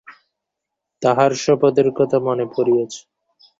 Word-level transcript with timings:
তাঁহার 1.01 1.31
শপথের 1.43 1.87
কথা 1.97 2.17
মন 2.19 2.39
পড়িয়াছে। 2.55 3.01